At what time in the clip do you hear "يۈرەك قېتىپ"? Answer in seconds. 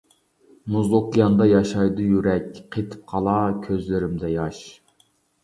2.15-3.05